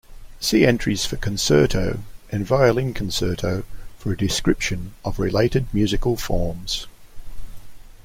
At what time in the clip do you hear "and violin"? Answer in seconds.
2.31-2.91